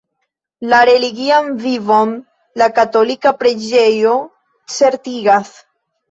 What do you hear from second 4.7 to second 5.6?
certigas.